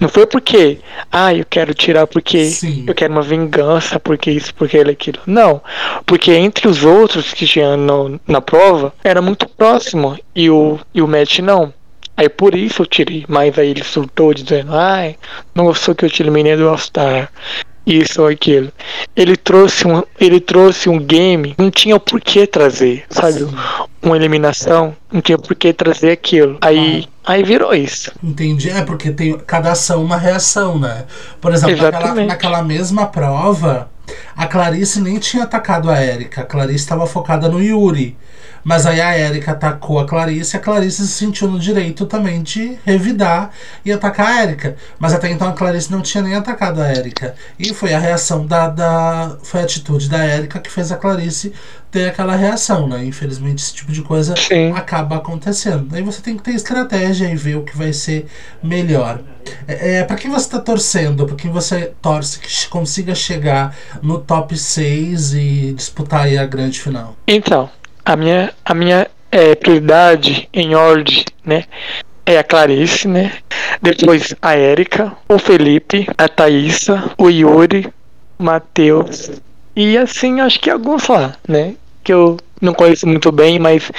Não 0.00 0.08
foi 0.08 0.26
porque, 0.26 0.78
ah, 1.12 1.34
eu 1.34 1.44
quero 1.44 1.74
tirar 1.74 2.06
porque 2.06 2.46
Sim. 2.46 2.84
eu 2.86 2.94
quero 2.94 3.12
uma 3.12 3.20
vingança, 3.20 4.00
porque 4.00 4.30
isso, 4.30 4.54
porque 4.54 4.78
ele 4.78 4.92
aquilo. 4.92 5.18
Não. 5.26 5.60
Porque 6.06 6.32
entre 6.32 6.66
os 6.66 6.82
outros 6.82 7.34
que 7.34 7.44
tinham 7.44 7.76
no, 7.76 8.18
na 8.26 8.40
prova, 8.40 8.94
era 9.04 9.20
muito 9.20 9.46
próximo. 9.46 10.18
E 10.34 10.48
o, 10.48 10.80
e 10.94 11.02
o 11.02 11.06
Matt 11.06 11.40
não. 11.40 11.74
Aí 12.16 12.30
por 12.30 12.54
isso 12.54 12.80
eu 12.80 12.86
tirei. 12.86 13.26
Mas 13.28 13.58
aí 13.58 13.68
ele 13.68 13.84
soltou 13.84 14.32
dizendo, 14.32 14.74
ai, 14.74 15.14
não 15.54 15.66
gostou 15.66 15.94
que 15.94 16.06
eu 16.06 16.10
te 16.10 16.22
eliminei 16.22 16.56
do 16.56 16.70
All-Star 16.70 17.30
isso 17.86 18.22
ou 18.22 18.28
aquilo. 18.28 18.72
Ele 19.14 19.36
trouxe 19.36 19.86
um, 19.86 20.02
ele 20.18 20.40
trouxe 20.40 20.88
um 20.88 20.98
game, 20.98 21.54
não 21.58 21.70
tinha 21.70 21.96
o 21.96 22.00
porquê 22.00 22.46
trazer, 22.46 23.04
sabe? 23.10 23.40
Sim. 23.40 23.54
Uma 24.02 24.16
eliminação, 24.16 24.96
não 25.12 25.20
tinha 25.20 25.38
por 25.38 25.54
que 25.54 25.72
trazer 25.72 26.10
aquilo. 26.10 26.58
Aí, 26.60 27.08
ah. 27.24 27.32
aí 27.32 27.42
virou 27.42 27.74
isso. 27.74 28.12
Entendi. 28.22 28.70
É 28.70 28.82
porque 28.82 29.10
tem 29.10 29.38
cada 29.38 29.72
ação 29.72 30.02
uma 30.02 30.16
reação, 30.16 30.78
né? 30.78 31.04
Por 31.40 31.52
exemplo, 31.52 31.76
naquela, 31.76 32.14
naquela 32.24 32.62
mesma 32.62 33.06
prova, 33.06 33.88
a 34.36 34.46
Clarice 34.46 35.00
nem 35.00 35.18
tinha 35.18 35.44
atacado 35.44 35.90
a 35.90 36.02
Erika. 36.02 36.42
A 36.42 36.44
Clarice 36.44 36.76
estava 36.76 37.06
focada 37.06 37.48
no 37.48 37.62
Yuri. 37.62 38.16
Mas 38.64 38.86
aí 38.86 39.00
a 39.00 39.18
Erika 39.18 39.52
atacou 39.52 39.98
a 39.98 40.06
Clarice 40.06 40.56
e 40.56 40.58
a 40.58 40.60
Clarice 40.60 41.06
se 41.06 41.12
sentiu 41.12 41.48
no 41.48 41.58
direito 41.58 42.06
também 42.06 42.42
de 42.42 42.78
revidar 42.84 43.50
e 43.84 43.92
atacar 43.92 44.26
a 44.26 44.42
Erika. 44.42 44.76
Mas 44.98 45.12
até 45.12 45.30
então 45.30 45.48
a 45.48 45.52
Clarice 45.52 45.90
não 45.90 46.00
tinha 46.00 46.22
nem 46.22 46.34
atacado 46.34 46.80
a 46.80 46.92
Erika. 46.92 47.34
E 47.58 47.74
foi 47.74 47.92
a 47.92 47.98
reação 47.98 48.46
da. 48.46 48.68
da 48.68 49.36
foi 49.42 49.60
a 49.60 49.64
atitude 49.64 50.08
da 50.08 50.24
Erika 50.24 50.60
que 50.60 50.70
fez 50.70 50.92
a 50.92 50.96
Clarice 50.96 51.52
ter 51.90 52.08
aquela 52.08 52.34
reação, 52.34 52.88
né? 52.88 53.04
Infelizmente 53.04 53.62
esse 53.62 53.74
tipo 53.74 53.92
de 53.92 54.00
coisa 54.00 54.34
Sim. 54.36 54.72
acaba 54.72 55.16
acontecendo. 55.16 55.94
Aí 55.94 56.02
você 56.02 56.22
tem 56.22 56.36
que 56.36 56.42
ter 56.42 56.52
estratégia 56.52 57.28
e 57.28 57.36
ver 57.36 57.56
o 57.56 57.64
que 57.64 57.76
vai 57.76 57.92
ser 57.92 58.26
melhor. 58.62 59.20
É, 59.68 59.96
é 59.96 60.04
para 60.04 60.16
quem 60.16 60.30
você 60.30 60.46
está 60.46 60.58
torcendo, 60.58 61.26
para 61.26 61.36
quem 61.36 61.50
você 61.50 61.92
torce 62.00 62.38
que 62.38 62.68
consiga 62.68 63.14
chegar 63.14 63.76
no 64.00 64.18
top 64.18 64.56
6 64.56 65.34
e 65.34 65.74
disputar 65.76 66.22
aí 66.22 66.38
a 66.38 66.46
grande 66.46 66.80
final. 66.80 67.14
Então, 67.26 67.68
a 68.04 68.16
minha, 68.16 68.52
a 68.64 68.74
minha 68.74 69.08
é, 69.30 69.54
prioridade 69.54 70.48
em 70.52 70.74
ordem, 70.74 71.24
né? 71.44 71.64
É 72.24 72.38
a 72.38 72.44
Clarice, 72.44 73.08
né? 73.08 73.32
Depois 73.80 74.34
a 74.40 74.54
Érica, 74.54 75.12
o 75.28 75.38
Felipe, 75.38 76.06
a 76.16 76.28
Thaísa, 76.28 77.10
o 77.18 77.28
Yuri, 77.28 77.92
Matheus. 78.38 79.30
E 79.74 79.96
assim, 79.96 80.40
acho 80.40 80.60
que 80.60 80.70
alguns 80.70 81.08
lá, 81.08 81.34
né? 81.48 81.74
Que 82.04 82.12
eu 82.12 82.36
não 82.60 82.74
conheço 82.74 83.06
muito 83.06 83.32
bem, 83.32 83.58
mas 83.58 83.90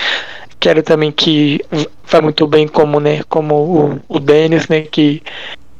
quero 0.59 0.81
também 0.81 1.11
que 1.11 1.59
vá 2.05 2.21
muito 2.21 2.47
bem 2.47 2.67
como, 2.67 2.99
né? 2.99 3.21
Como 3.27 3.55
o, 3.55 3.99
o 4.07 4.19
Denis, 4.19 4.67
né? 4.67 4.81
Que 4.81 5.21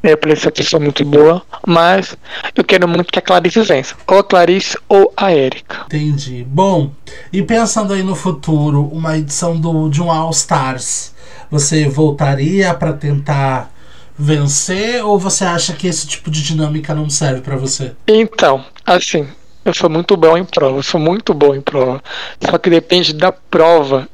é, 0.04 0.18
parece 0.18 0.46
uma 0.46 0.52
pessoa 0.52 0.82
muito 0.82 1.06
boa, 1.06 1.42
mas 1.66 2.18
eu 2.54 2.64
quero 2.64 2.88
muito 2.90 3.12
que 3.12 3.20
a 3.20 3.22
Clarice 3.22 3.62
vença. 3.62 3.96
Ou 4.06 4.20
a 4.20 4.24
Clarice 4.24 4.78
ou 4.90 5.14
a 5.16 5.34
Erika. 5.34 5.84
Entendi. 5.86 6.46
Bom, 6.46 6.92
e 7.32 7.42
pensando 7.42 7.94
aí 7.94 8.04
no 8.04 8.14
futuro, 8.14 8.90
uma 8.92 9.18
edição 9.18 9.58
do, 9.58 9.88
de 9.90 10.02
um 10.02 10.12
All 10.12 10.30
Stars, 10.32 11.14
você 11.50 11.88
voltaria 11.88 12.74
para 12.74 12.92
tentar 12.92 13.72
vencer 14.20 15.04
ou 15.04 15.18
você 15.18 15.46
acha 15.46 15.74
que 15.74 15.88
esse 15.88 16.06
tipo 16.06 16.30
de 16.30 16.44
dinâmica 16.44 16.94
não 16.94 17.10
serve 17.10 17.40
para 17.40 17.56
você? 17.56 17.94
Então, 18.06 18.64
assim, 18.86 19.26
eu 19.64 19.74
sou 19.74 19.90
muito 19.90 20.18
bom 20.18 20.38
em 20.38 20.44
prova, 20.44 20.78
eu 20.78 20.84
sou 20.84 21.00
muito 21.00 21.34
bom 21.34 21.56
em 21.56 21.62
prova. 21.62 22.04
Só 22.42 22.58
que 22.58 22.70
depende 22.70 23.14
da 23.14 23.32
prova. 23.32 24.10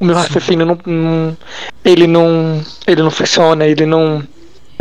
O 0.00 0.04
meu 0.04 0.16
raciocínio 0.16 0.66
não, 0.66 0.78
não, 0.84 1.36
ele 1.84 2.06
não 2.06 2.60
ele 2.86 3.02
não 3.02 3.10
funciona, 3.10 3.66
ele 3.66 3.86
não 3.86 4.26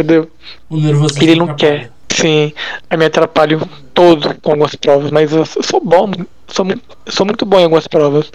Entendeu? 0.01 0.31
O 0.70 0.77
nervoso 0.77 1.22
Ele 1.22 1.36
não 1.36 1.55
quer. 1.55 1.91
Sim, 2.10 2.51
aí 2.89 2.98
me 2.98 3.05
atrapalho 3.05 3.62
todo 3.93 4.36
com 4.41 4.51
algumas 4.51 4.75
provas, 4.75 5.12
mas 5.12 5.31
eu 5.31 5.46
sou 5.46 5.79
bom, 5.79 6.12
sou, 6.48 6.65
sou 7.08 7.25
muito 7.25 7.46
bom 7.46 7.60
em 7.60 7.63
algumas 7.63 7.88
provas. 7.88 8.31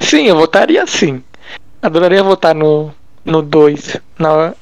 Sim, 0.00 0.26
eu 0.26 0.36
votaria 0.36 0.84
sim. 0.86 1.22
Adoraria 1.80 2.22
votar 2.22 2.54
no 2.54 2.92
2, 3.24 3.98
na 4.18 4.54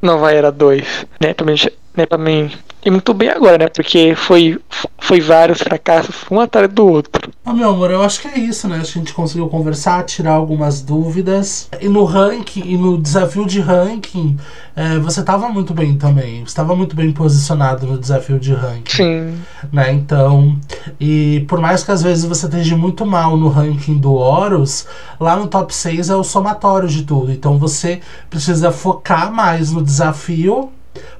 Nova 0.00 0.32
Era 0.32 0.50
2, 0.50 1.06
né? 1.20 1.34
Pra 1.34 1.44
mim, 1.44 1.56
né, 1.94 2.06
pra 2.06 2.18
mim 2.18 2.50
e 2.86 2.90
muito 2.90 3.12
bem 3.12 3.28
agora, 3.28 3.58
né? 3.58 3.68
Porque 3.68 4.14
foi, 4.14 4.60
foi 4.96 5.20
vários 5.20 5.58
fracassos, 5.58 6.24
um 6.30 6.38
atrás 6.38 6.72
do 6.72 6.86
outro. 6.86 7.32
Ah, 7.44 7.52
meu 7.52 7.70
amor, 7.70 7.90
eu 7.90 8.00
acho 8.00 8.20
que 8.20 8.28
é 8.28 8.38
isso, 8.38 8.68
né? 8.68 8.76
Acho 8.76 8.92
que 8.92 8.98
a 9.00 9.02
gente 9.02 9.12
conseguiu 9.12 9.48
conversar, 9.48 10.04
tirar 10.04 10.34
algumas 10.34 10.80
dúvidas. 10.80 11.68
E 11.80 11.88
no 11.88 12.04
ranking, 12.04 12.62
e 12.64 12.78
no 12.78 12.96
desafio 12.96 13.44
de 13.44 13.58
ranking, 13.58 14.36
é, 14.76 15.00
você 15.00 15.18
estava 15.18 15.48
muito 15.48 15.74
bem 15.74 15.98
também. 15.98 16.44
Você 16.44 16.44
estava 16.44 16.76
muito 16.76 16.94
bem 16.94 17.10
posicionado 17.10 17.88
no 17.88 17.98
desafio 17.98 18.38
de 18.38 18.54
ranking. 18.54 18.96
Sim. 18.96 19.34
Né? 19.72 19.92
Então, 19.92 20.56
e 21.00 21.44
por 21.48 21.60
mais 21.60 21.82
que 21.82 21.90
às 21.90 22.04
vezes 22.04 22.24
você 22.24 22.46
esteja 22.46 22.76
muito 22.76 23.04
mal 23.04 23.36
no 23.36 23.48
ranking 23.48 23.98
do 23.98 24.14
Horus, 24.14 24.86
lá 25.18 25.34
no 25.34 25.48
top 25.48 25.74
6 25.74 26.08
é 26.08 26.14
o 26.14 26.22
somatório 26.22 26.88
de 26.88 27.02
tudo. 27.02 27.32
Então 27.32 27.58
você 27.58 28.00
precisa 28.30 28.70
focar 28.70 29.32
mais 29.32 29.72
no 29.72 29.82
desafio 29.82 30.70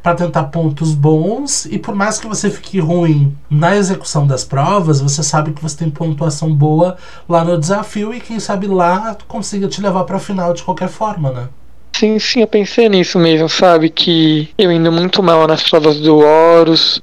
para 0.02 0.14
tentar 0.14 0.44
pontos 0.44 0.94
bons 0.94 1.66
e 1.66 1.78
por 1.78 1.94
mais 1.94 2.18
que 2.18 2.26
você 2.26 2.50
fique 2.50 2.78
ruim 2.78 3.36
na 3.50 3.76
execução 3.76 4.26
das 4.26 4.44
provas, 4.44 5.00
você 5.00 5.22
sabe 5.22 5.52
que 5.52 5.62
você 5.62 5.76
tem 5.76 5.90
pontuação 5.90 6.52
boa 6.54 6.96
lá 7.28 7.44
no 7.44 7.58
desafio 7.58 8.12
e 8.14 8.20
quem 8.20 8.38
sabe 8.40 8.66
lá 8.66 9.16
consiga 9.26 9.68
te 9.68 9.80
levar 9.80 10.04
para 10.04 10.16
a 10.16 10.20
final 10.20 10.52
de 10.52 10.62
qualquer 10.62 10.88
forma, 10.88 11.30
né? 11.30 11.48
Sim, 11.94 12.18
sim, 12.18 12.40
eu 12.40 12.46
pensei 12.46 12.90
nisso 12.90 13.18
mesmo, 13.18 13.48
sabe? 13.48 13.88
Que 13.88 14.50
eu 14.58 14.70
indo 14.70 14.92
muito 14.92 15.22
mal 15.22 15.46
nas 15.46 15.62
provas 15.62 15.98
do 15.98 16.18
Horus, 16.18 17.00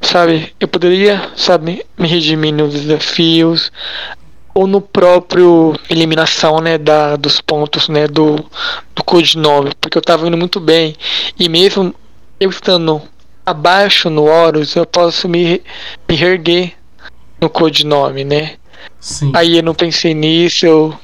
sabe? 0.00 0.54
Eu 0.58 0.66
poderia, 0.66 1.30
sabe, 1.36 1.84
me 1.98 2.08
redimir 2.08 2.54
nos 2.54 2.72
desafios 2.72 3.70
ou 4.54 4.66
no 4.66 4.80
próprio 4.80 5.74
eliminação, 5.90 6.60
né, 6.60 6.78
da, 6.78 7.16
dos 7.16 7.40
pontos, 7.40 7.88
né, 7.88 8.06
do, 8.06 8.36
do 8.94 9.02
codinome, 9.04 9.72
porque 9.80 9.98
eu 9.98 10.02
tava 10.02 10.26
indo 10.28 10.36
muito 10.36 10.60
bem 10.60 10.94
e 11.38 11.48
mesmo 11.48 11.92
eu 12.38 12.50
estando 12.50 13.02
abaixo 13.44 14.08
no 14.08 14.24
Horus, 14.24 14.76
eu 14.76 14.86
posso 14.86 15.28
me, 15.28 15.60
me 16.08 16.22
erguer 16.22 16.74
no 17.40 17.50
codinome, 17.50 18.24
né? 18.24 18.54
Sim. 19.00 19.32
Aí 19.34 19.58
eu 19.58 19.62
não 19.62 19.74
pensei 19.74 20.14
nisso, 20.14 20.64
eu 20.64 20.98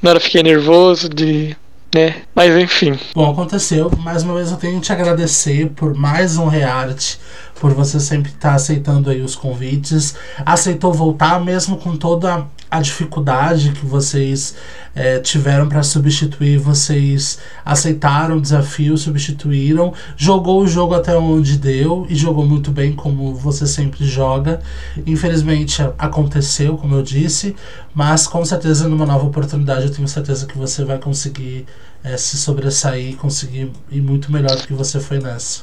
na 0.00 0.10
hora 0.10 0.20
fiquei 0.20 0.42
nervoso 0.42 1.08
de 1.08 1.56
né? 1.94 2.22
Mas 2.34 2.56
enfim. 2.56 2.98
Bom, 3.14 3.30
aconteceu. 3.30 3.90
Mais 3.98 4.22
uma 4.22 4.34
vez 4.34 4.50
eu 4.50 4.56
tenho 4.56 4.76
que 4.76 4.86
te 4.86 4.92
agradecer 4.92 5.70
por 5.70 5.94
mais 5.94 6.36
um 6.36 6.46
rearte, 6.46 7.18
por 7.60 7.74
você 7.74 8.00
sempre 8.00 8.30
estar 8.30 8.50
tá 8.50 8.54
aceitando 8.54 9.10
aí 9.10 9.20
os 9.20 9.36
convites. 9.36 10.16
Aceitou 10.44 10.92
voltar 10.92 11.38
mesmo 11.44 11.76
com 11.76 11.94
toda 11.94 12.46
a 12.70 12.80
dificuldade 12.80 13.72
que 13.72 13.84
vocês 13.84 14.54
é, 14.94 15.18
tiveram 15.18 15.68
para 15.68 15.82
substituir, 15.82 16.56
vocês 16.56 17.38
aceitaram 17.64 18.36
o 18.36 18.40
desafio, 18.40 18.96
substituíram, 18.96 19.92
jogou 20.16 20.62
o 20.62 20.68
jogo 20.68 20.94
até 20.94 21.16
onde 21.16 21.58
deu 21.58 22.06
e 22.08 22.14
jogou 22.14 22.46
muito 22.46 22.70
bem, 22.70 22.92
como 22.92 23.34
você 23.34 23.66
sempre 23.66 24.06
joga. 24.06 24.60
Infelizmente 25.06 25.82
aconteceu, 25.98 26.78
como 26.78 26.94
eu 26.94 27.02
disse, 27.02 27.54
mas 27.92 28.26
com 28.26 28.44
certeza 28.44 28.88
numa 28.88 29.04
nova 29.04 29.26
oportunidade 29.26 29.86
eu 29.86 29.92
tenho 29.92 30.08
certeza 30.08 30.46
que 30.46 30.56
você 30.56 30.84
vai 30.84 30.98
conseguir 30.98 31.66
é, 32.02 32.16
se 32.16 32.38
sobressair 32.38 33.16
conseguir 33.16 33.70
ir 33.90 34.00
muito 34.00 34.32
melhor 34.32 34.56
do 34.56 34.66
que 34.66 34.72
você 34.72 34.98
foi 34.98 35.18
nessa. 35.18 35.62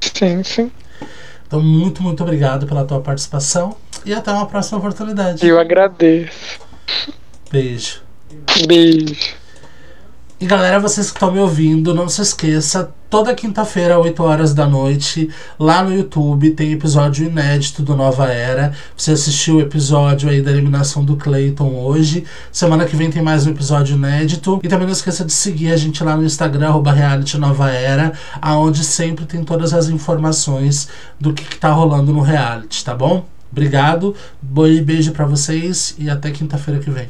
Sim, 0.00 0.42
sim. 0.42 0.70
Então, 1.54 1.62
muito, 1.62 2.02
muito 2.02 2.20
obrigado 2.20 2.66
pela 2.66 2.84
tua 2.84 3.00
participação 3.00 3.76
e 4.04 4.12
até 4.12 4.32
uma 4.32 4.44
próxima 4.44 4.78
oportunidade. 4.78 5.46
Eu 5.46 5.56
agradeço. 5.56 6.58
Beijo. 7.48 8.02
Beijo. 8.66 9.36
E 10.44 10.46
galera, 10.46 10.78
vocês 10.78 11.10
que 11.10 11.16
estão 11.16 11.32
me 11.32 11.38
ouvindo, 11.38 11.94
não 11.94 12.06
se 12.06 12.20
esqueça, 12.20 12.92
toda 13.08 13.34
quinta-feira, 13.34 13.98
8 13.98 14.22
horas 14.22 14.52
da 14.52 14.66
noite, 14.66 15.30
lá 15.58 15.82
no 15.82 15.90
YouTube, 15.90 16.50
tem 16.50 16.70
episódio 16.70 17.24
inédito 17.24 17.82
do 17.82 17.96
Nova 17.96 18.26
Era. 18.26 18.74
Você 18.94 19.12
assistiu 19.12 19.56
o 19.56 19.60
episódio 19.62 20.28
aí 20.28 20.42
da 20.42 20.50
eliminação 20.50 21.02
do 21.02 21.16
Clayton 21.16 21.74
hoje. 21.76 22.24
Semana 22.52 22.84
que 22.84 22.94
vem 22.94 23.10
tem 23.10 23.22
mais 23.22 23.46
um 23.46 23.52
episódio 23.52 23.96
inédito. 23.96 24.60
E 24.62 24.68
também 24.68 24.86
não 24.86 24.92
esqueça 24.92 25.24
de 25.24 25.32
seguir 25.32 25.72
a 25.72 25.78
gente 25.78 26.04
lá 26.04 26.14
no 26.14 26.26
Instagram, 26.26 26.68
arroba 26.68 26.92
Reality 26.92 27.38
Nova 27.38 27.70
Era, 27.70 28.12
aonde 28.38 28.84
sempre 28.84 29.24
tem 29.24 29.42
todas 29.42 29.72
as 29.72 29.88
informações 29.88 30.90
do 31.18 31.32
que, 31.32 31.42
que 31.42 31.56
tá 31.56 31.72
rolando 31.72 32.12
no 32.12 32.20
reality, 32.20 32.84
tá 32.84 32.94
bom? 32.94 33.24
Obrigado, 33.50 34.14
beijo 34.42 35.12
para 35.12 35.24
vocês 35.24 35.94
e 35.98 36.10
até 36.10 36.30
quinta-feira 36.30 36.80
que 36.80 36.90
vem. 36.90 37.08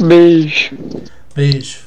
Beijo. 0.00 0.76
Beijo. 1.36 1.83